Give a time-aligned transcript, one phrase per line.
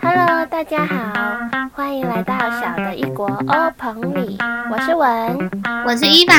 [0.00, 1.38] Hello，大家好，
[1.74, 4.38] 欢迎来到小的异国欧棚里，
[4.72, 5.50] 我是文，
[5.84, 6.34] 我是伊娃，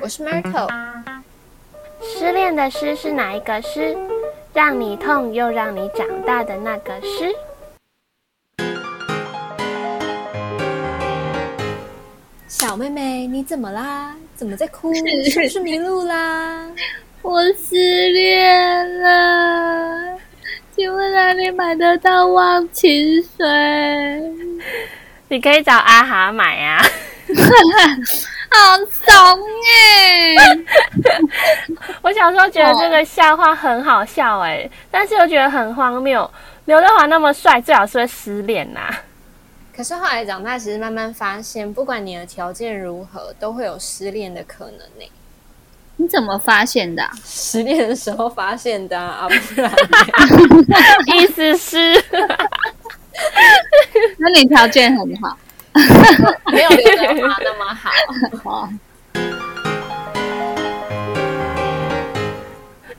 [0.00, 0.70] 我是 Myrtle。
[2.00, 3.94] 失恋的诗是哪一个诗？
[4.54, 7.34] 让你痛又让你长大的那个诗。
[12.48, 14.14] 小妹妹，你怎么啦？
[14.34, 14.94] 怎么在哭？
[14.94, 15.02] 是
[15.42, 16.66] 不是迷路啦？
[17.20, 17.74] 我失
[18.10, 20.13] 恋了，
[20.74, 23.46] 请问哪里买得到忘情水？
[25.28, 26.82] 你可以找阿哈买啊。
[28.50, 29.14] 好怂
[29.70, 30.34] 哎！
[32.02, 36.28] 我小时候觉得这个笑话很好笑哎，但是又觉得很荒谬。
[36.64, 38.92] 刘德华那么帅，最好是会失恋呐。
[39.76, 45.10] 可是后来长大，其实慢慢发现，不管你的条件如何，都会有失恋的可能呢。
[45.96, 47.02] 你怎么发现的？
[47.24, 49.70] 失恋的时候发现的啊， 不然
[51.16, 51.92] 意思是，
[54.18, 55.38] 那你条件很好。
[56.52, 57.90] 没有刘德华那么好。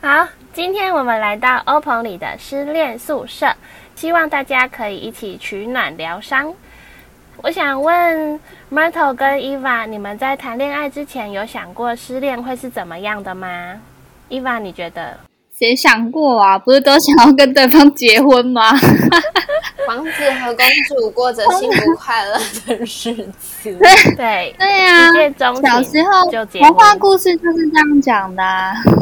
[0.00, 3.54] 好，今天我们来到欧鹏里的失恋宿舍，
[3.94, 6.54] 希望大家可以一起取暖疗伤。
[7.42, 8.40] 我想问
[8.72, 13.74] Myrtle 跟 Eva，你们在谈恋爱之前有想过失恋会是怎么样的吗
[14.30, 15.16] ？Eva，你觉得？
[15.58, 16.58] 谁想过啊？
[16.58, 18.72] 不是都想要跟对方结婚吗？
[19.86, 22.34] 王子和公主过着幸福快乐
[22.66, 23.78] 的日子。
[24.16, 28.42] 对 对呀，小时候童话故事就是这样讲的。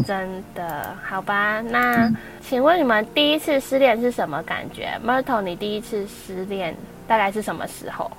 [0.07, 0.95] 真的？
[1.03, 2.13] 好吧，那
[2.47, 6.77] 请问你们第一次失恋是什么感觉？Myrtle，你第一次失恋
[7.09, 8.11] 大概是什么时候？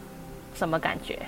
[0.57, 1.19] 什么感觉？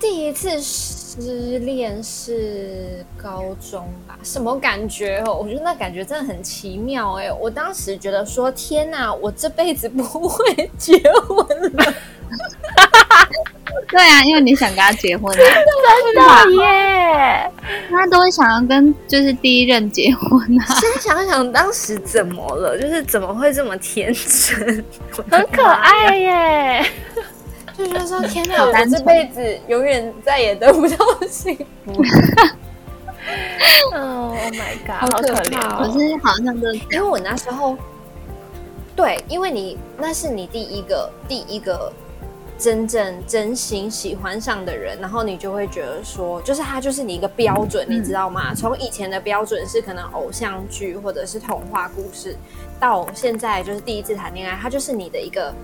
[0.00, 4.16] 第一次失恋是高中吧？
[4.22, 5.34] 什么感觉哦？
[5.34, 7.32] 我觉得那感觉真的很奇妙哎！
[7.32, 11.94] 我当时觉得说：“天哪，我这辈子不会结婚了。
[13.90, 15.44] ”对啊，因为你想跟他结婚，真
[16.14, 17.50] 的耶！
[17.90, 20.64] 他都会想要跟就是第一任结婚啊。
[20.76, 22.78] 先想想，当时怎么了？
[22.78, 24.84] 就是怎么会这么天真？
[25.28, 26.86] 很可爱耶！
[27.78, 30.96] 就觉得说天哪，我这辈子永远再也得不到
[31.30, 31.92] 幸福。
[33.94, 35.60] 哦， Oh my god，好可怜。
[35.76, 37.76] 可是好像都因为我那时候，
[38.96, 41.92] 对，因为你那是你第一个第一个
[42.58, 48.52] 真正真心喜欢上的人，然后你就会觉得说，就是他就是你一个标准，你知道吗？
[48.52, 52.36] 从以前的标准是可能偶像剧或者是童话故事，
[52.80, 55.54] 到现在就是第一次谈恋爱，他就是你的一个。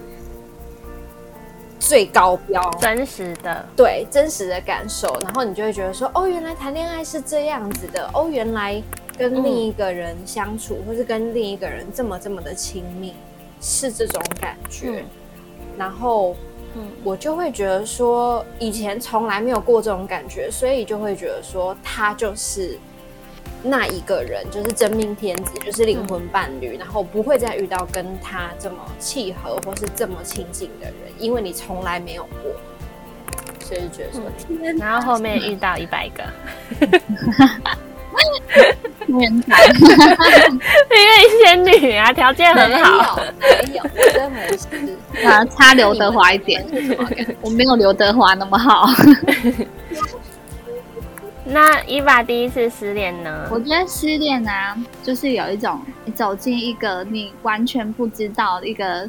[1.86, 8.82] 最高标，真实的，对真实的感受，然后你就会觉得说，哦，原来谈恋爱是这样子的，哦，原来
[9.18, 13.12] 跟另一个人相处，或是跟另一个人这么这么的亲密，
[13.60, 15.04] 是这种感觉。
[15.76, 16.34] 然后，
[16.74, 22.78] 嗯，我就会觉得说，以前从来没有过这种感觉，所以就会觉得说，他就是。
[23.66, 32.52] 那一个人就是真命天子，就是灵魂伴侣，然后不会再遇到跟他这么契合或是这么亲近的人，因为你从来没有过，
[33.60, 34.22] 所以觉得说，
[34.78, 36.22] 然后后面遇到一百个，
[39.06, 41.10] 天才， 因为
[41.42, 43.82] 仙女啊，条件很好，没有，
[44.12, 44.68] 真没事，
[45.26, 46.62] 啊，差刘德华一点，
[47.40, 48.86] 我没有刘德华那么好。
[51.54, 53.48] 那伊娃第一次失恋呢？
[53.48, 59.08] 我觉得失恋啊，就是有一种你走进一个你完全不知道一个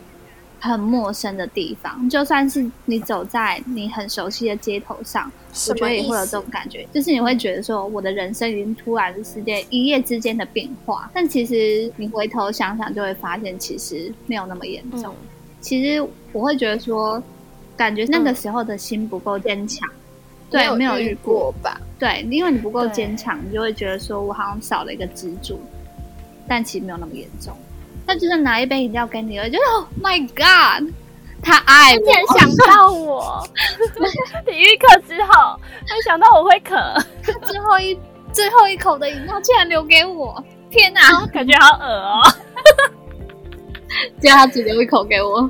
[0.60, 5.32] 很陌生的地方，就算是你走在你很熟悉的街头上，
[5.70, 11.10] 我觉得也会有这种感觉，就是你会觉得说，我的人生已经突然之间一夜之间的变化。
[11.16, 15.16] 但其实你回头想想，就会发现其实没有那么严重。
[15.62, 17.20] 其实我会觉得说，
[17.76, 19.90] 感觉那个时候的心不够坚强。
[20.56, 21.80] 对，没有遇过吧？
[22.00, 25.60] 对，因为你不够坚强，你就会觉得说我好像少了一个支柱，
[26.48, 27.56] 但其实没有那么严重。
[28.08, 30.90] 他就是拿一杯饮料给你，我就 Oh my God，
[31.42, 33.48] 他爱我，竟然想 到我。
[34.46, 35.60] 体育课之后，
[35.90, 36.76] 没想到我会渴，
[37.44, 37.98] 最后一
[38.32, 42.22] 最后一口的饮料竟然留给我，天哪，感觉好恶哦。
[44.22, 45.50] 叫他只留一口给我。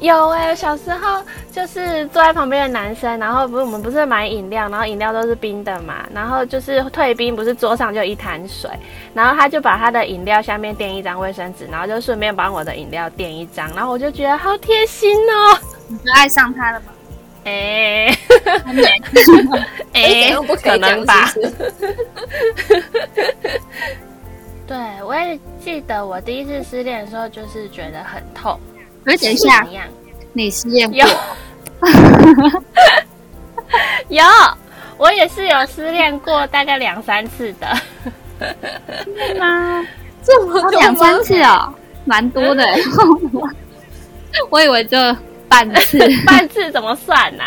[0.00, 8.70] 有哎，小时候就是坐在旁边的男生，然后不是我们不是买饮料，然后饮料都是冰的嘛，然后就是退冰，不是桌上就一滩水，
[9.12, 15.58] 然后他就把他的饮料下面垫一张卫生纸，然后就顺便帮我的饮料垫一张，然后我就觉得好贴心哦。
[15.88, 16.86] 你 就爱上他了吗？
[17.44, 18.16] 哎，
[19.92, 21.30] 哎，不可能吧？
[24.66, 28.58] 对，我也记得我第一次失恋的时候，就是觉得很痛。
[29.04, 29.66] 而等一下？
[30.32, 31.06] 你失恋过有？
[34.08, 34.24] 有，
[34.96, 37.66] 我也是有失恋过，大概两三次的。
[39.38, 39.84] 吗？
[40.22, 41.72] 这么哦两三次哦，
[42.04, 42.64] 蛮多的。
[44.50, 44.96] 我以为就
[45.48, 47.42] 半次，半次怎么算呢、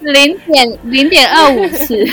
[0.00, 2.06] 零点零点二五次。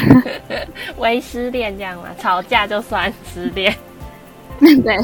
[0.98, 2.10] 为失恋这样嘛？
[2.22, 3.76] 吵架就算失恋。
[4.60, 4.98] 对，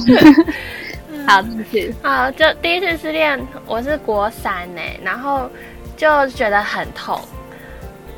[1.29, 1.95] 好，继续。
[2.01, 5.47] 啊，就第一次失恋，我是国三呢，然后
[5.95, 7.21] 就觉得很痛，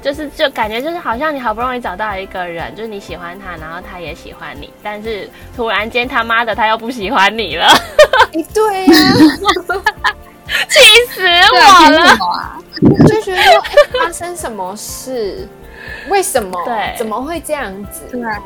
[0.01, 7.67] 就是就感觉就是好像你好不容易找到一个人，就是你喜欢他，然后他也喜欢你，但是突然间他妈的他又不喜欢你了，
[8.33, 8.93] 哎， 对呀、
[10.69, 10.79] 气
[11.09, 12.17] 死我了？
[13.05, 13.41] 就觉得
[13.99, 15.45] 发生什么事？
[16.07, 16.63] 为什么？
[16.63, 18.07] 对怎么会这样子？
[18.09, 18.39] 对啊，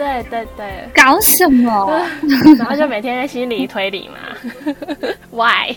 [0.00, 2.06] 对对对，搞什么？
[2.56, 4.16] 然后就每天在心理推理嘛，
[5.30, 5.76] Why？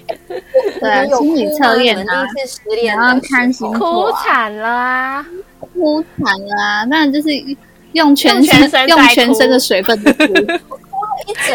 [0.79, 5.25] 对心理测验啊第一次失恋然后看星哭座啊惨了啊！
[5.59, 6.85] 哭惨了啊！
[6.85, 7.29] 当然就是
[7.91, 10.77] 用全用全身用全身的水分去哭，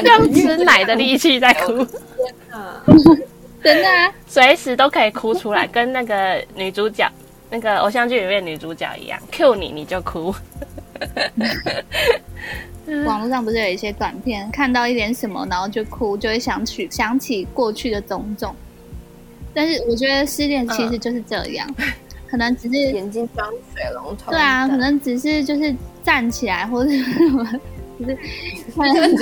[0.05, 1.73] 用月吃奶的力气在哭，
[2.53, 2.85] 啊，
[3.65, 4.12] 真的啊！
[4.26, 7.11] 随时都可以哭出来，跟那个女主角。
[7.50, 10.35] 那个偶像剧里面女主角一样，Q 你你就哭，
[13.05, 18.55] 网络上不是有一些短片，看到一点什么，然后就哭，就会想起想起过去的种种。
[19.55, 21.67] 但是我觉得失恋其实就是这样，
[22.31, 24.31] 可能只是眼睛装水龙头。
[24.31, 27.44] 对啊，可能只是就是站起来，或者是什么，
[27.99, 28.17] 就是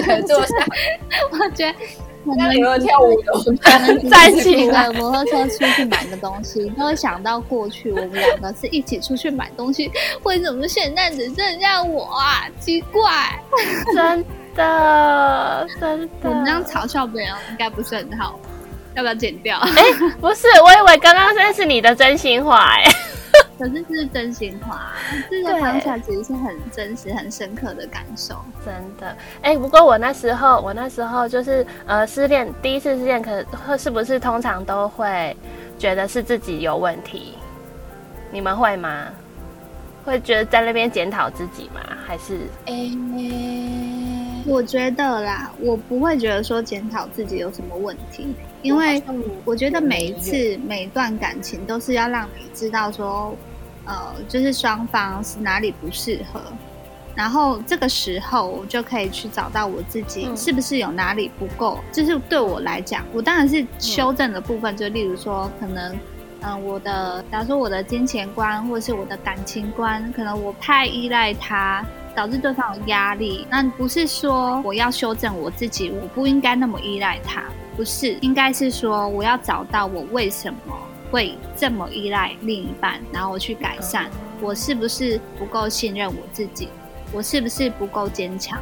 [0.03, 0.55] 可能 坐下，
[1.33, 1.79] 我觉得
[2.27, 9.91] 可能像你有跳舞的，可能只是站起来骑个摩托车出去买个东西，都会想到过去我们两个是一起出去买东西，
[10.25, 12.45] 为什么现在只剩下我啊？
[12.61, 13.41] 奇怪，
[13.95, 14.25] 真
[14.55, 16.09] 的真的。
[16.23, 18.39] 我们这样嘲笑别人应该不是很好，
[18.95, 19.59] 要不要剪掉？
[19.59, 19.83] 哎
[20.21, 22.85] 不是，我以为刚刚那是你的真心话哎、
[23.69, 24.93] 可是这是真心话，
[25.29, 28.37] 这 个对当下其实是很真实、很深刻的感受。
[28.65, 35.37] 真的哎、不过我那时候，我那时候就是呃失恋，第一次失恋，可会是不是通常都会
[35.79, 37.35] 觉得是自己有问题？
[38.31, 39.09] 你们会吗？
[40.05, 41.81] 会觉得在那边检讨自己吗？
[42.07, 42.91] 还是哎，
[44.47, 49.03] 我觉得啦，我不会觉得说检讨自己有什么问题，因为
[49.45, 53.35] 我觉得每一次每一段感情都是要让你知道说，
[53.87, 56.41] 呃，就是双方是哪里不适合，
[57.15, 61.79] 然后这个时候我就可以去找到我自己嗯是不是有哪里不够。
[61.91, 65.97] 就是对我来讲，我当然是修正的部分，就例如说可能。
[66.43, 71.85] 嗯，我的，假如说我的金钱观或者是我的感情观，可能我太依赖他，
[72.15, 73.47] 导致对方有压力。
[73.51, 77.43] 那不是说我要修正我自己，我不应该那么依赖他，
[77.75, 80.59] 不是，应该是说我要找到我为什么
[81.11, 84.11] 会这么依赖另一半，然后我去改善，
[84.41, 86.69] 我是不是不够信任我自己，
[87.13, 88.59] 我是不是不够坚强？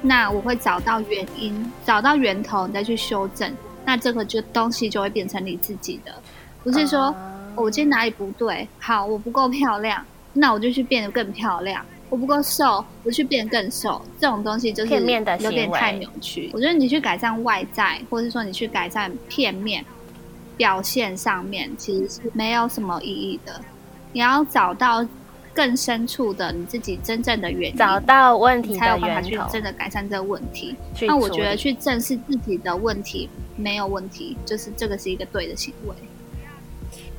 [0.00, 3.52] 那我会找到原因，找到源头，你再去修正，
[3.84, 6.14] 那这个就东西就会变成你自己的，
[6.62, 7.00] 不是说。
[7.00, 8.66] 啊我今天哪里不对？
[8.78, 10.02] 好，我不够漂亮，
[10.32, 11.84] 那我就去变得更漂亮。
[12.08, 14.00] 我不够瘦，我去变更瘦。
[14.18, 16.50] 这种东西就是片面的有点太扭曲。
[16.54, 19.84] 我觉得你去改善外在，或者说你去改善片面
[20.62, 23.60] 表现上面，其实是没有什么意义的。
[24.12, 25.04] 你要找到
[25.52, 30.76] 更深处的你自己真正的原因，找到问题才有办法去真的改善这个问题。
[31.00, 35.94] 那我觉得去正视自己的问题没有问题，就是这个是一个对的行为。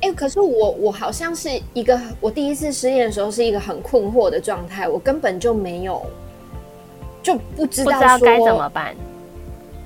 [0.00, 6.02] 哎、可是我我好像是一个，我第一次失恋的时候是一个很困惑的状态，我根本就没有，
[7.22, 8.96] 就不知道不知道该怎么办。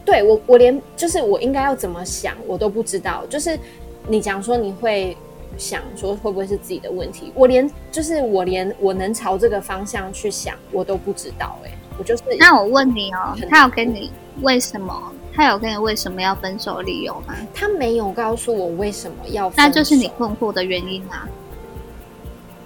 [0.09, 3.27] 对我，我连就是我应该要怎么想，我都不知道。
[3.29, 3.59] 就是
[4.07, 5.15] 你讲说你会
[5.59, 14.11] 想说会不会是自己的问题，我连就是我连我能朝这个方向去想，我都不知道、哎，我就是那我问你哦，他有跟你
[14.41, 15.13] 为什么？
[15.35, 17.35] 他有跟你为什么要分手理由吗？
[17.53, 21.29] 他没有告诉我为什么要分手，那就是你困惑的原因啊。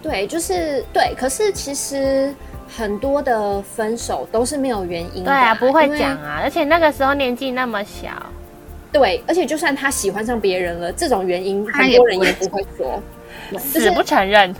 [0.00, 1.12] 对，就是对。
[1.16, 2.32] 可是其实
[2.76, 8.10] 很多的分手都是没有原因的、对啊，不会讲啊，而且那个时候年纪那么小，
[8.90, 13.02] 对，而且就算他喜欢上别人了，这种原因很多人也不会说。
[13.58, 14.54] 死不承认。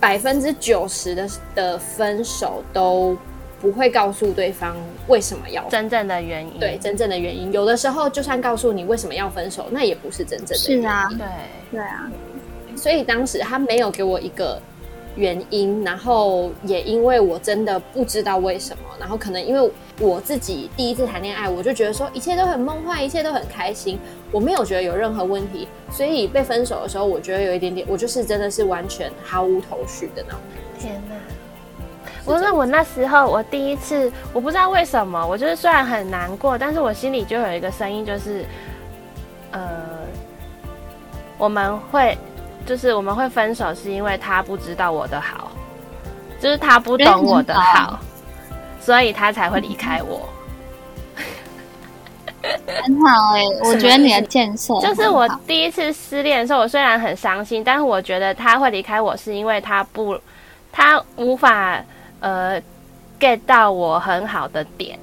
[0.00, 3.16] 百分之九十的的分手都
[3.60, 4.76] 不会告诉对方
[5.06, 6.58] 为什么要真正的原因。
[6.58, 7.52] 对真正的原因。
[7.52, 10.82] 有的时候就算告诉你为什么要分手，那也不是真正的原因。
[10.82, 11.26] 是啊，对，
[11.70, 12.10] 对啊，
[12.74, 14.60] 所以当时他没有给我一个
[15.14, 23.98] 原因，然后也因为我真的不知道为什么，然后可能因为我自己第一次谈恋爱，我就觉得说一切都很梦幻，一切都很开心，
[24.30, 30.40] 我没有觉得有任何问题，所以被分手的时候，我觉得有一点点，我就是真的是完全毫无头绪的那种。
[30.78, 31.14] 天哪！
[32.24, 38.44] 我那我那时候我第一次，我不知道为什么，我就是虽然很难过，但是我心里就有一个声音，就是
[39.50, 39.68] 呃，
[41.36, 42.16] 我们会
[42.66, 45.50] 就是我们会分手，是因为他不知道我的好，
[46.40, 47.98] 就是他不懂我的好，
[48.80, 50.28] 所以他才会离开我。
[52.82, 60.18] 很好哎、我觉得你的建设就是我第一次失恋的时候，我虽然很伤心，但是我觉得他会离开我，是因为他不，
[60.72, 61.80] 他无法
[62.18, 62.60] 呃
[63.20, 64.98] get 到我很好的点，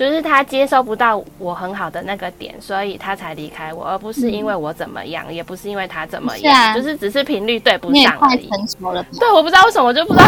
[0.00, 8.48] 就是他接收不到我很好的那个点，所以他才离开我，而不是因为我怎么样，也不是因为他怎么样，是啊就是只是频率对不上而已。
[8.48, 9.04] 成熟了？
[9.18, 10.24] 对，我不知道为什么，我就不知道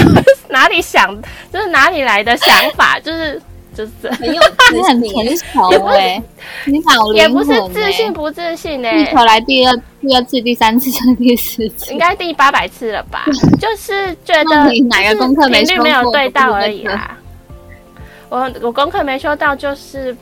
[0.51, 1.19] 哪里想，
[1.51, 3.41] 就是哪里来的想法，就是
[3.75, 4.43] 就是这很有
[4.75, 6.23] 你很成熟 哎、
[6.67, 13.25] 你好也不是自信不自信呢、地球来第二、第二次、第三次、第四次应，该第八百次了吧？
[13.59, 17.17] 就是觉得你哪个功课频率没有对到而已啦。
[18.33, 20.17] 我我功课没修到，就是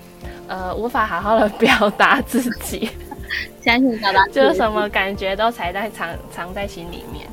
[0.48, 2.90] 呃无法好好的表达自己，
[3.62, 7.28] 相信表达就是什么感觉都藏在藏藏在心里面。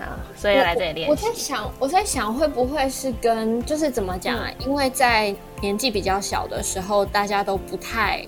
[0.00, 1.14] 好，所以要来这里练我。
[1.14, 4.50] 在想，我在想会不会是跟就是怎么讲啊？
[4.60, 8.24] 因为在年纪比较小的时候，大家都不太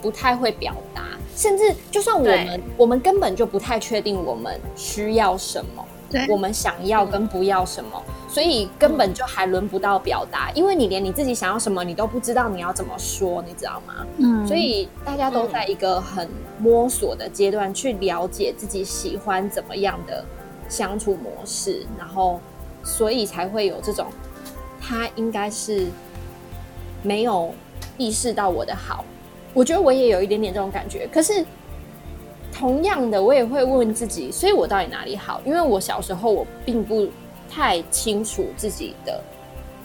[0.00, 1.02] 不太会表达，
[1.34, 5.97] 甚至就算我们我们根本就不太确定我们需要什么，对
[6.28, 14.06] 我们想要跟不要什么，所以根本就还轮不到表达，因为你连你自己想要什么你都不知道你要怎么说，你知道吗？
[14.18, 20.24] 嗯，所以大家都在一个很摸索的阶段，去了解自己喜欢怎么样的
[20.68, 22.40] 相处模式，然后
[22.82, 24.06] 所以才会有这种
[24.80, 25.86] 他应该是
[27.02, 27.52] 没有
[27.96, 29.04] 意识到我的好。
[29.54, 31.44] 我觉得我也有一点点这种感觉，可是
[32.58, 35.40] 同样的，我也会问自己，所以我到底哪里好？
[35.44, 37.08] 因为我小时候我并不
[37.48, 39.22] 太清楚自己的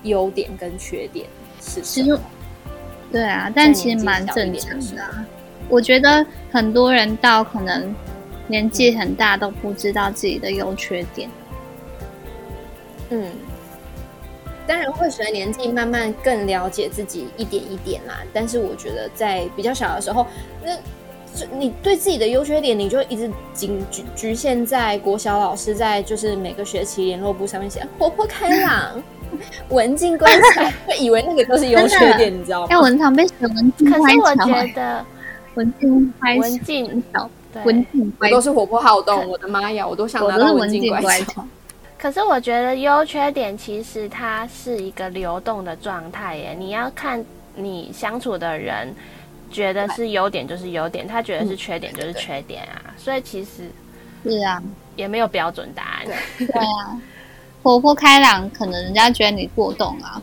[0.02, 1.28] 优点跟缺点
[1.62, 2.20] 是什其实么。
[3.12, 5.24] 对啊，但其实蛮正常的、啊。
[5.70, 7.96] 我觉得很多人到可能
[8.48, 11.30] 年纪很大都不知道自己的优缺点。
[13.12, 13.32] 嗯，
[14.66, 18.24] 当然会随着年纪慢慢更了解自己一点一点啦。
[18.34, 20.26] 但是我觉得在比较小的时候，
[20.66, 20.76] 那
[21.36, 29.02] 就你对自己的优缺点，你就一直仅局局限在国小老师在就是每个学期联络簿上面写活泼开朗、
[29.70, 32.80] 文静乖巧，会以为那个都是优缺点，你知道哎、吗？
[32.80, 35.06] 我很常被写文静乖可是我、觉得
[35.56, 37.04] 文静乖文静
[37.64, 41.20] 文静乖巧，都是活泼好动，我的妈呀，我都想我都是拿到文文静乖。
[41.22, 41.44] 巧。
[41.98, 47.24] 可是我觉得优缺点其实它是一个流动的状态耶，你要看
[47.56, 48.94] 你相处的人
[49.54, 53.72] 觉得是优点就是优点，他觉得是缺点就是缺点啊，所以其实
[54.24, 54.62] 是啊，
[54.98, 56.06] 也没有标准答案。
[56.38, 57.00] 对啊，
[57.64, 60.22] 活泼开朗，可能人家觉得你过动啊。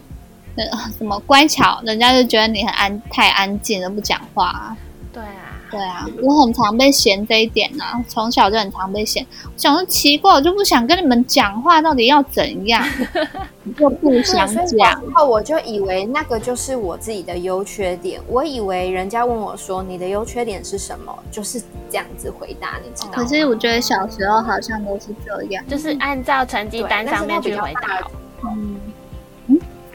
[0.55, 0.65] 那，
[0.99, 4.77] 什么乖巧，人家就觉得你很安，太安静了，不讲话、啊。
[5.13, 9.25] 对啊，对啊，我很常被嫌这一点啊，从小就很常被嫌。
[9.45, 12.85] 我想说奇怪，我就不想跟你们讲话，到底要怎样？
[13.63, 21.61] 你就不想讲，然后我就以为那个就是我自己的优缺点，我以为人家问我说你的优缺点是什么，就是
[21.91, 23.13] 这样子回答，你知道吗？
[23.15, 25.65] 可是我觉得小时候好像都是这样。
[25.69, 28.09] 就是按照成绩单上面去回答。
[28.43, 28.77] 嗯，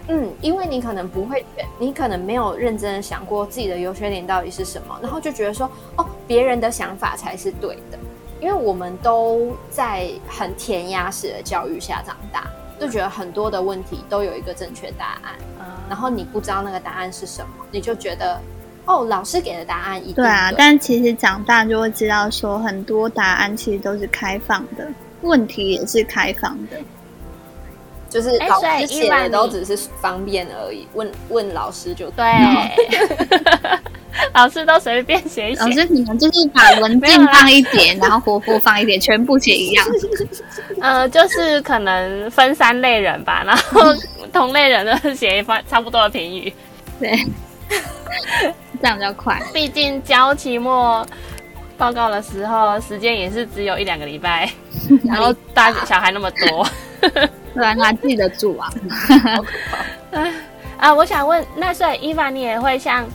[0.08, 1.44] 嗯，因为你可能不会，
[1.80, 7.98] 你可能没有认真的想过自己的优缺点到底是什么，然后就觉得说，哦，别人的想法才是对的，
[8.40, 12.48] 因为我们都在很填鸭式的教育下长大，
[12.80, 15.34] 就觉得很多的问题都有一个正确答案，
[15.90, 18.40] 然后你不知道那个答案是什么，你就觉得，
[18.86, 24.88] 哦，老师给的答案一定对啊，但其实长大就会知道说，很多答案其实都是开放的，
[25.22, 26.78] 问题也是开放的。
[28.16, 32.24] 就是老哎所以师写伊万你的都只是方便而已，问问老师就对，
[34.34, 35.70] 老师都随便写一写老。
[35.72, 39.86] 师你们就是把文静没有啦放一点，然后活泼放一点，全部写一样。
[40.80, 43.82] 呃，就是可能分三类人吧，然后
[44.32, 46.54] 同类人都写一番差不多的评语。
[46.98, 47.12] 对，
[48.82, 49.42] 这样比较快。
[49.54, 51.06] 毕竟交期末
[51.78, 54.50] 报告的时候，时间也是只有一两个礼拜，
[55.04, 56.66] 然后大小孩那么多
[57.54, 58.70] 对啊，哪记得住啊？
[60.78, 60.94] 啊！
[60.94, 63.06] 我想问，那所以伊凡，你也会像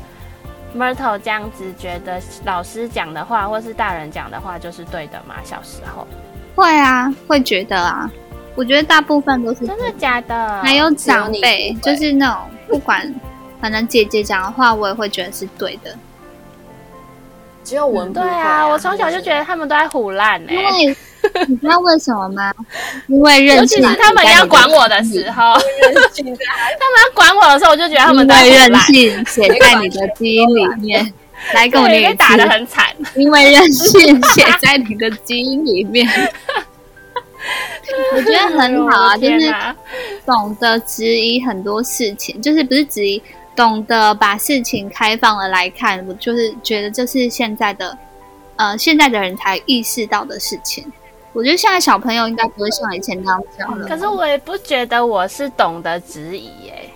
[0.76, 5.35] Myrtle 这样子，觉得老师讲的话或是大人讲的话就是对的吗？
[5.44, 6.06] 小时候，
[6.54, 8.11] 会啊，会觉得啊，
[8.54, 10.62] 我觉得大部分都是真的假的？
[10.62, 13.14] 还有长辈，就是那种不管，
[13.61, 15.94] 反正姐姐讲的话，我也会觉得是对的，
[17.62, 20.97] 只有文不会对啊，我从小就觉得他们都在胡乱呢、因为
[21.49, 22.52] 你知道为什么吗？
[23.06, 26.35] 因为尤任性其是，他们要管我的时候，他们要
[27.14, 31.12] 管我的时候，我就觉得他们在任性写在你的基因里面。
[31.54, 32.85] 来跟我对，念一打的，很惨。
[33.16, 36.06] 因为任性写在你的基因里面。
[38.14, 39.50] 我觉得很好啊，就是
[40.26, 43.23] 懂得质疑很多事情，就是不是质疑，
[43.56, 46.06] 懂得把事情开放了来看。
[46.06, 47.97] 我就是觉得这是现在的，
[48.56, 50.85] 呃，现在的人才意识到的事情。
[51.32, 53.87] 我觉得现在小朋友应该不会像以前那样这样了。
[53.87, 56.90] 可是我也不觉得我是懂得质疑耶、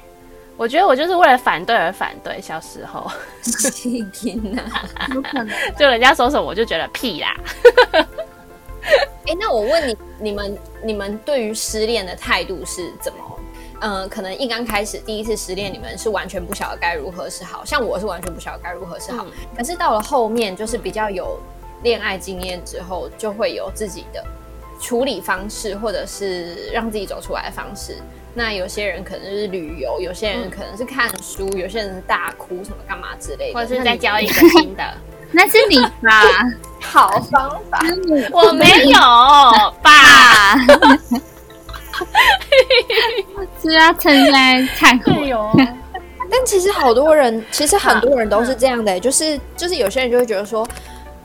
[0.56, 2.40] 我觉得我就是为了反对而反对。
[2.40, 3.10] 小时候，
[4.12, 4.62] 天哪！
[5.14, 7.34] 有可能，就人家说什么我就觉得屁啦。
[9.26, 13.18] 哎，那我问你，你们你们对于失恋的态度是怎么？
[13.80, 19.24] 嗯，可能一刚开始第一次失恋，你们是完全不晓得该如何是好，像我是完全不晓得该如何是好。
[19.24, 21.38] 嗯可是到了后面，就是比较有
[21.84, 24.24] 恋爱经验之后，就会有自己的
[24.80, 27.98] 处理方式，或者是让自己走出来的方式。
[28.34, 34.82] 那有些人可能是旅游，有些人可能是看书，有些人是大哭什么干嘛之类的，或者是再教一个 新的，
[35.30, 36.20] 那是你吧？
[36.82, 37.80] 好方法。
[38.32, 38.98] 我没有
[39.80, 39.90] 吧？
[39.92, 40.56] 啊，
[43.62, 45.12] 是要趁现在忏悔。
[45.12, 45.50] 哎呦，
[46.28, 50.66] 但其实好多人，其实很多人都是这样的、欸就是就是有些人就会觉得说，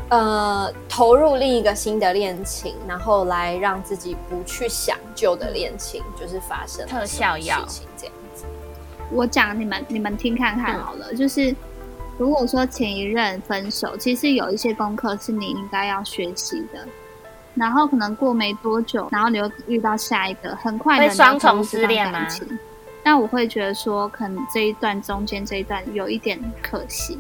[0.10, 8.46] 呃，投入另一个新的恋情，然后来让自己不去想旧的恋情，就是发生特效药事情这样子。
[9.12, 11.56] 我讲你们你们听看看好了，就是
[12.18, 16.86] 如果说前一任分手，其实有一些功课是你应该要学习的。
[17.56, 22.26] 然后可能过没多久，然后你又遇到下一个，很快的会双重失恋吗？
[23.04, 27.20] 那我会觉得说，可能这一段中间这一段有一点可惜，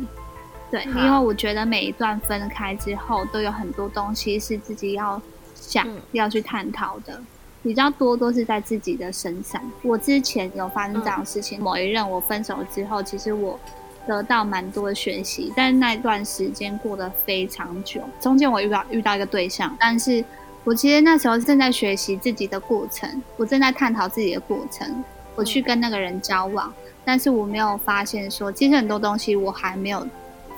[0.71, 5.21] 对，因为我觉得每一段分开之后，都有很多东西是自己要
[5.55, 5.99] 想、嗯。
[6.11, 7.19] 要去探讨的，
[7.63, 9.61] 比较多都是在自己的身上。
[9.81, 13.59] 我之前有发生这样的事情，某一任我分手之后，其实我
[14.07, 20.23] 得到蛮多的学习，但是那段时间过得非常久，中间我遇到遇到一个对象，但是
[20.63, 25.03] 我其实那时候正在学习自己的过程，我正在探讨自己的过程，
[25.35, 26.71] 我去跟那个人交往，
[27.03, 30.05] 但是我没有发现说，其实很多东西我还没有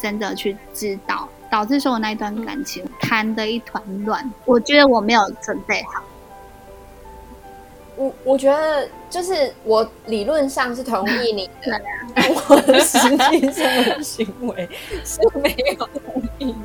[0.01, 6.03] 真的去知道，导致说我那一段感情谈的一团乱，我觉得我没有准备好。
[7.97, 11.81] 我我觉得就是我理论上是同意你的，
[12.15, 14.67] 但我实际上的行为
[15.05, 16.55] 是没有同意。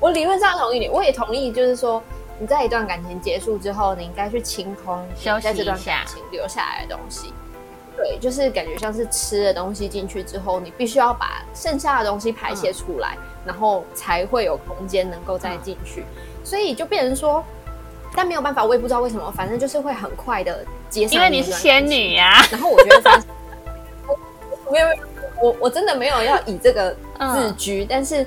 [0.00, 2.02] 我理论上同意你，我也同意，就是说
[2.38, 5.04] 你在一段感情结束之后，你应该去清空
[5.42, 7.34] 在这段感情留下来的东西。
[7.98, 16.04] 对，就是感觉像是吃了东西进去之后，你必须要把剩下的东西排泄出来，然后才会有空间能够再进去。
[16.44, 17.44] 所以就变成说，
[18.14, 21.14] 但没有办法，我也不知道为什么，反正就是会很快的接上。
[21.16, 23.24] 因为你是仙女呀、然后我觉得发现，
[24.70, 25.02] 没有没有，
[25.42, 26.96] 我我真的没有要以这个
[27.34, 28.24] 自居，但是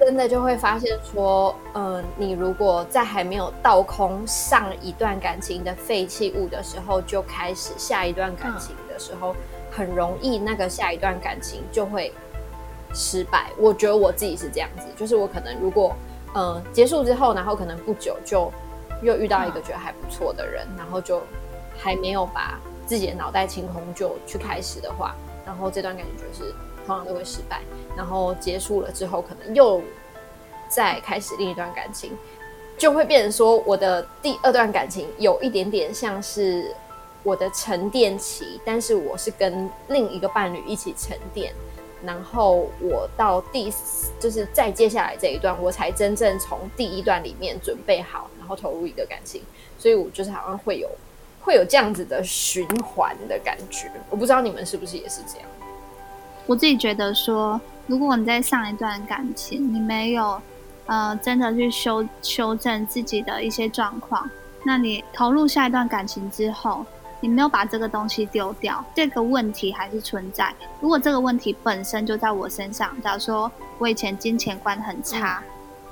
[0.00, 9.34] 真的就会发现说，嗯、你如果在还没有倒空上一段感情的废弃物的时候，就开始下一段感情的时候，
[9.70, 12.12] 很容易那个下一段感情就会
[12.92, 13.50] 失败。
[13.58, 15.96] 我觉得我自己是这样子，就是我可能如果
[16.34, 18.50] 嗯、结束之后，然后可能不久就
[19.02, 21.20] 又遇到一个觉得还不错的人，然后就
[21.76, 26.54] 还没有把自己的脑袋清空就去开始的话，然后这段感情就是
[26.86, 27.60] 通常都会失败，
[27.94, 29.82] 然后结束了之后，可能又
[30.70, 32.16] 再开始另一段感情，
[32.78, 36.74] 就会变成说我的第二段感情有一点点像是
[37.22, 41.52] 我的沉淀期，但是我是跟另一个伴侣一起沉淀。
[42.04, 43.72] 然后我到第
[44.18, 49.40] 就是再接下来这一段，我才真正从第一段里面准备好，然后投入一个感情，
[49.78, 50.90] 所以我就是好像会有
[51.40, 53.88] 会有这样子的循环的感觉。
[54.10, 55.48] 我不知道你们是不是也是这样？
[56.44, 60.42] 我自己觉得说，如果你在上一段感情，你没有
[60.86, 64.28] 呃真的去修修正自己的一些状况，
[64.64, 66.84] 那你投入下一段感情之后，
[67.22, 70.52] 你没有把这个东西丢掉，这个问题还是存在。
[70.80, 75.40] 如果这个问题本身就在我身上，假如说我以前金钱观很差，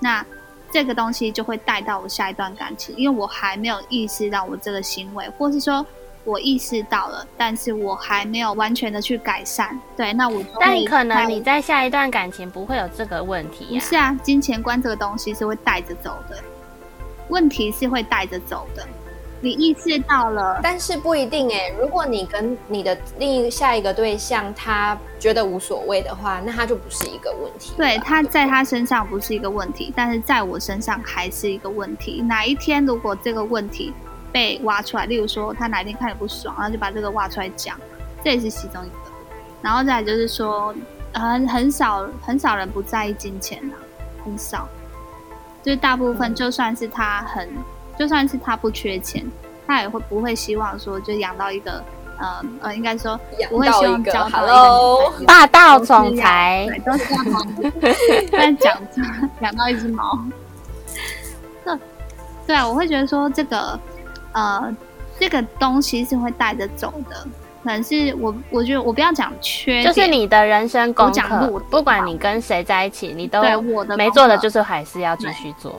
[0.00, 0.26] 那
[0.72, 5.86] 这个东西就会带到我下一段感情，因为我还没有意识到我这个行为，或是说
[6.24, 9.78] 我意识到了，但是我还没有完全的去改善。
[9.96, 16.36] 对，那我就但可能你在下一段感情不会有这个问题呀、不是啊，金钱观这个东西是会带着走的。
[17.28, 18.84] 问题是会带着走的。
[19.42, 21.72] 你意识到了，但是不一定哎。
[21.80, 27.72] 如果你跟你的另一下一个对象他觉得无所谓的话，那他就不是一个问题。
[27.74, 32.20] 对，他在他身上不是一个问题，但是在我身上还是一个问题。
[32.20, 33.94] 哪一天如果这个问题
[34.30, 37.78] 被挖出来，例如说他哪一天看你不爽，然后就把这个挖出来讲，
[38.22, 38.94] 这也是其中一个。
[39.62, 40.74] 然后再来就是说，
[41.14, 43.72] 很很少很少人不在意金钱啊，
[44.22, 44.68] 很少。
[45.62, 47.48] 就是大部分就算是他很。
[48.00, 49.22] 就算是他不缺钱，
[49.66, 51.84] 他也会不会希望说就养到一个
[52.16, 57.40] 呃呃，应该说不会希望交到一个霸道总裁，对，都是要猫，
[58.32, 58.74] 但讲
[59.42, 60.18] 养到一只猫，
[61.62, 61.78] 这
[62.46, 63.78] 对啊，我会觉得说这个
[64.32, 64.74] 呃
[65.18, 67.16] 这个东西是会带着走的，
[67.62, 73.42] 可能是我我觉得我不要讲缺，就是你的人生功课，不管你跟谁在一起，你都
[73.94, 75.78] 没做的就是还是要继续做。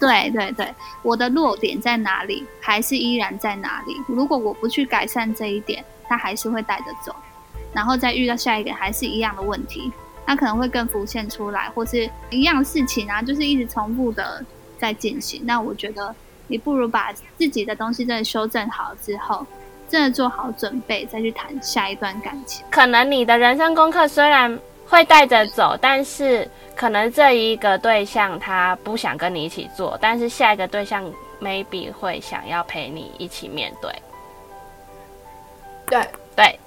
[0.00, 3.94] 对对对，我的弱点在哪里，还是依然在哪里？
[4.06, 7.14] 如果我不去改善这一点，他还是会带着走，
[7.72, 9.92] 然后再遇到下一个还是一样的问题，
[10.26, 14.44] 那可能会更浮现出来，或是一样事情啊，就是一直重复的
[14.78, 15.42] 在进行。
[15.44, 16.14] 那我觉得
[16.46, 19.46] 你不如把自己的东西真的修正好之后，
[19.88, 22.64] 真的做好准备，再去谈下一段感情。
[22.70, 26.48] 可能你的人生功课虽然会带着走，但是。
[26.76, 31.10] 可能这一个对象他不想跟你一起做，但是下一个对象
[31.40, 33.90] maybe 会想要陪你一起面对。
[35.88, 36.60] 对对，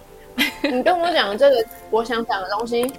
[0.71, 2.91] 你跟我讲的这个，我想讲的东西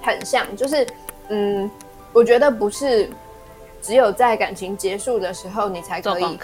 [0.00, 0.86] 很像，就是
[1.28, 1.68] 嗯，
[2.12, 3.10] 我觉得不是
[3.82, 6.38] 只有在感情结束的时候你才可以。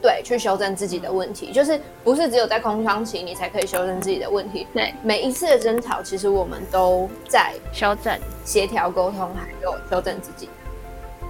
[0.00, 4.64] 对，去修正自己的问题，就是不是只有在空窗期你才可以修正自己的问题。
[4.72, 10.48] 对，每一次的争吵，其实我们都在修正、协调、沟通，还有修正自己。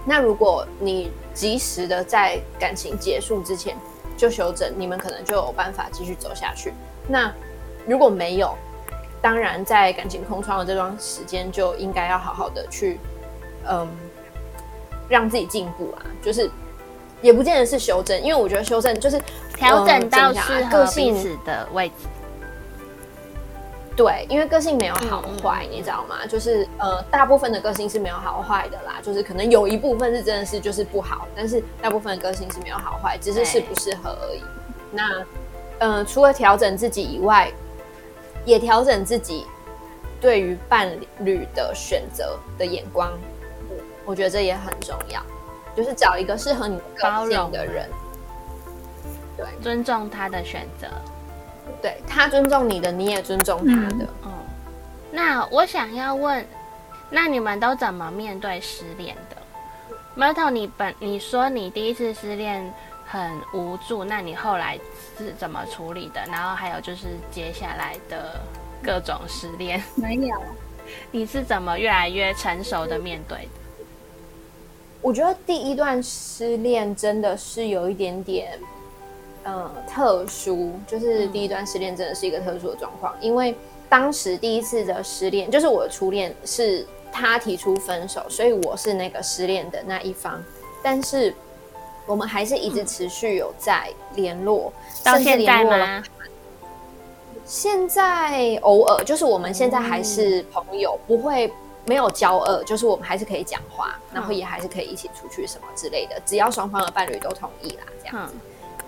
[0.04, 3.74] 那如果你及时的在感情结束之前
[4.18, 6.74] 就修正，你们可能就有办法继续走下去。
[7.07, 7.33] 那
[7.87, 8.54] 如果没有，
[9.22, 13.00] 当然在感情空窗的这段时间，就应该要好好的去，
[13.66, 13.88] 嗯，
[15.09, 16.50] 让自己进步啊，就是。
[17.20, 19.20] 也不见得是修正，因为我觉得修正就是
[19.54, 21.94] 调整到适合彼此的位置。
[23.96, 26.24] 对，因为个性没有好坏，你知道吗？
[26.24, 34.40] 就是呃，大部分的个性是没有好坏的啦，就是可能有一部分是真的是就是不好，但是大部分的个性是没有好坏，只是适不适合而已。
[34.92, 35.26] 那
[35.81, 37.50] 呃，除了调整自己以外，
[38.44, 39.44] 也调整自己
[40.20, 43.11] 对于伴侣的选择的眼光，
[44.04, 45.20] 我觉得这也很重要。
[45.78, 47.88] 就是找一个适合你个性的人，
[49.36, 50.88] 对，尊重他的选择，
[51.80, 54.04] 对他尊重你的，你也尊重他的。
[54.24, 54.32] 嗯，
[55.12, 56.44] 那我想要问，
[57.08, 59.36] 那你们都怎么面对失恋的
[60.16, 62.74] ？Myrtle，你本你说你第一次失恋
[63.06, 64.76] 很无助，那你后来
[65.16, 66.20] 是怎么处理的？
[66.26, 68.40] 然后还有就是接下来的
[68.82, 70.36] 各种失恋，没有，
[71.12, 73.57] 你是怎么越来越成熟的面对的？
[75.00, 78.58] 我觉得第一段失恋真的是有一点点，
[79.44, 80.72] 呃，特殊。
[80.87, 83.54] 就是第一段失恋真的是一个特殊的状况，因为
[83.88, 90.42] 当时第一次的失恋，就是我的初恋，是他提出分手，所以我是那个失恋的那一方。
[90.82, 91.32] 但是
[92.04, 94.72] 我们还是一直持续有在联络，
[95.04, 96.02] 到现在吗？
[97.46, 101.50] 现在偶尔，就是我们现在还是朋友，不会。
[101.88, 108.35] 没有交恶，就是我们还是可以讲话，然后也还是可以一起出去什么之类的，只要双方的伴侣都同意啦，这样子。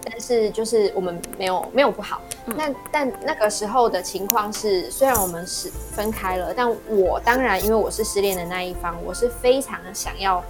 [0.03, 2.23] 但是就是我们没有没有不好。
[2.47, 10.43] 那但那个时候的情况是，虽然我们是分开了，但我当然因为我是失恋的那一方，我是非常想要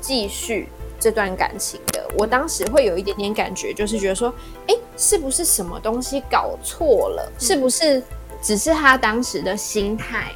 [0.00, 2.04] 继续这段感情的。
[2.18, 4.34] 我当时会有一点点感觉，就是觉得说，
[4.66, 7.32] 哎，是不是什么东西搞错了？
[7.38, 8.02] 是不是
[8.42, 10.32] 只是他当时的心态？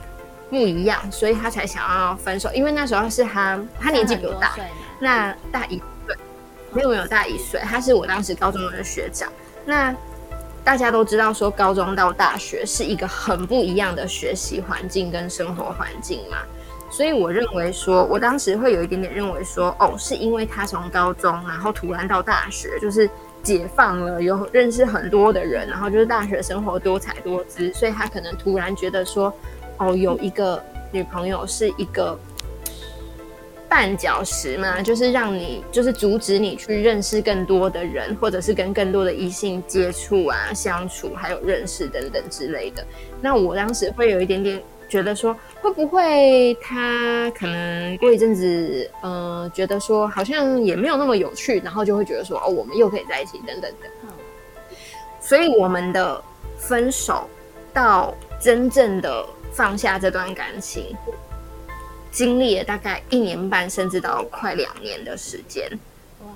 [0.51, 2.51] 不一样，所以他才想要分手。
[2.53, 4.57] 因为那时候是他，他年纪比我大，
[4.99, 6.17] 那大一岁，
[6.73, 7.61] 没有没有大一岁。
[7.61, 9.31] 他是我当时高中的学长。
[9.65, 9.95] 那
[10.65, 16.39] 大家都知道，说高中到大学是一个很不一样的学习环境跟生活环境嘛。
[16.91, 23.09] 所以我认为说，我当时会有一点点认为说，哦，是因为他从高中，然后突然到大学，就是
[23.41, 29.33] 解放了，有认识很多的人，然后就是大学生活多彩多姿，所以他可能突然觉得说。
[29.81, 30.63] 哦，有一个
[30.93, 32.17] 女朋友是一个
[33.69, 42.85] 绊脚石嘛，就是让你，就是阻止你去认识更多的人，或者是跟更多的异性接触啊、相处，还有认识等等之类的。
[43.23, 53.91] 那我当时会有一点点觉得说，会不会他可能过一阵子，呃，觉得说好像也没有那么有趣，然后就会觉得说，哦，我们又可以在一起，等等等。
[55.21, 56.23] 所以我们的
[56.59, 57.29] 分手
[57.73, 60.97] 到真正的放下这段感情，
[62.11, 65.71] 经历了大概一年半，甚至到快两年的时间。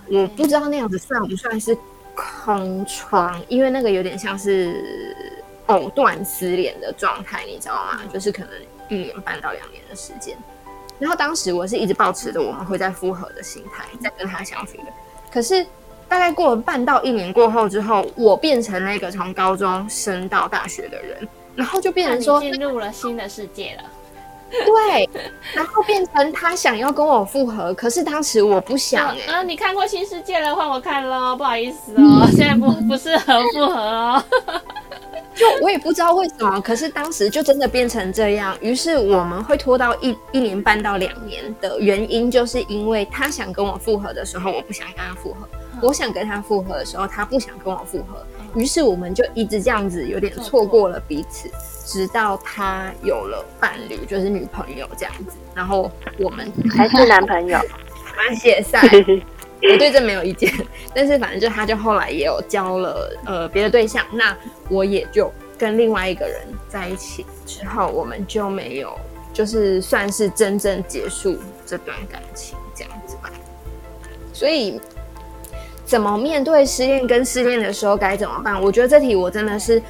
[0.08, 1.76] 我不知道那样子算不算是
[2.14, 5.16] 空窗，因为那个有点像是
[5.66, 8.00] 藕断丝连的状态，你知道吗？
[8.12, 8.50] 就是可能
[8.88, 10.36] 一年半到两年的时间。
[10.98, 14.84] 然后当时我是一直保持着我们会再复合的心态，在跟他相处的。
[15.32, 15.66] 可是
[16.08, 23.84] 大概过了半到一年过后之后，我变成那个从高中升到大学的人，然后就变成说进入了新的世界了。
[24.50, 25.08] 对，
[25.52, 29.18] 然后变成他想要跟我复合，可是当时我不想哎。
[29.26, 34.24] 嗯，你看过新世界了，换我看喽，不好意思哦，现在不不适合复合哦。
[35.34, 38.56] 就我也不知道为什么，可是当时就真的变成这样。
[38.60, 45.48] 于是我们会拖到一一年半到两年的原因，就是因为他想跟我复合的时候，我不想跟他复合；
[45.82, 48.24] 我想跟他复合的时候，他不想跟我复合。
[48.54, 51.50] 于是我们就一直这样子，有点错过了彼此。
[51.86, 57.58] 直到他有了伴侣，就是女朋友这样子，然后我们还是男朋友，
[58.16, 58.80] 蛮写赛，
[59.60, 60.50] 我对这没有意见。
[60.94, 64.34] 但是反正就他就后来也有交了呃别的对象，那
[64.70, 66.40] 我也就跟另外一个人
[66.70, 68.98] 在一起之后，我们就没有
[69.34, 71.36] 就是算是真正结束
[71.66, 73.30] 这段感情这样子吧。
[74.32, 74.80] 所以
[75.94, 78.60] 怎么面对失恋跟失恋的时候该怎么办？
[78.60, 79.80] 我觉得这题我真的是。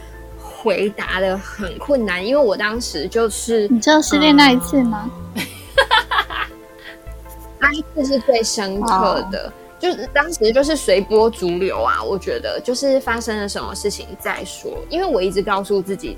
[0.63, 5.11] 回答的很困难，因为我当时就是你知道失恋那一次吗？
[7.61, 12.03] 那一次是最深刻的，就是当时就是随波逐流啊。
[12.03, 16.17] 我觉得就是发生了什么事情再说，因为我一直告诉自己，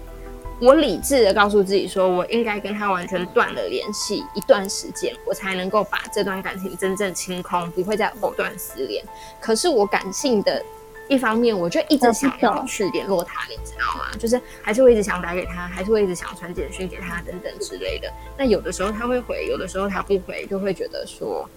[0.61, 9.05] 我理智的告诉自己说，我应该跟他完全断了联系一段时间，我才能够把这段感情真正清空，不会再藕断丝连。
[9.41, 10.63] 可是我感性的。
[11.09, 14.07] 一方面，我就一直想要去联络他，你知道吗？
[14.19, 18.13] 就是还是会一直想打给他，还是会一直想传简讯给他等等之类的。
[18.37, 21.49] 那有的时候他会回，有的时候他不回，就会觉得说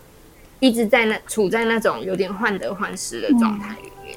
[0.60, 4.16] 一直在那处在那种有点患得患失的状态里面。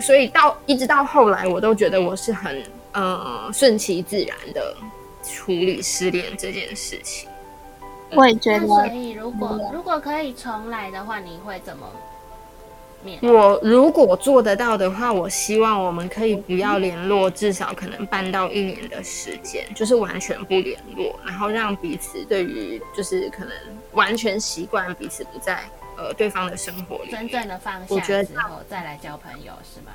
[0.00, 4.76] 所以到一直到后来，我都觉得我是很呃顺其自然的
[5.22, 7.28] 处理失恋这件事情。
[8.14, 11.88] 我也觉得，所以如果如果可以重来的话，你会怎么？
[13.20, 23.52] 我如果做得到的话，我希望我们可以不要联络，至少可能半到一年的时间，就是完全不联络，然后让彼此对于就是可能
[23.90, 25.64] 完全习惯彼此不在
[25.96, 29.90] 呃对方的生活里，真正的放下，我觉得之后再来交朋友是吗？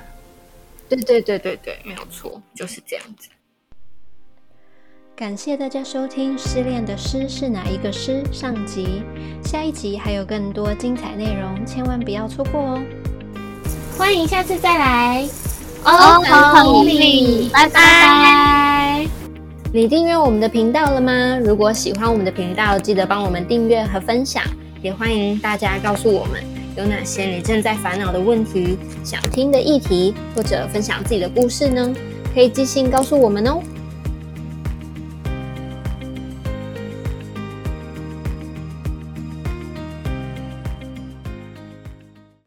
[0.88, 3.28] 对对对对对，没有错，就是这样子。
[5.14, 9.02] 感谢大家收听《失恋的诗是哪一个诗》上集，
[9.44, 12.82] 下一集还有更多精彩内容，千万不要错过哦！
[13.98, 15.28] 欢迎下次再来
[15.84, 19.06] 哦，好礼，拜拜！
[19.72, 21.36] 你订阅我们的频道了吗？
[21.44, 24.42] 如果喜欢我们的频道，记得帮我们订阅和分享，
[24.80, 26.42] 也欢迎大家告诉我们
[26.78, 31.92] 有哪些你正在烦恼的问题、想听的议题，或者分享自己的故事呢？
[32.32, 33.60] 可以寄信告诉我们哦。